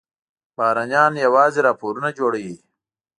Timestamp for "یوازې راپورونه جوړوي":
1.25-2.55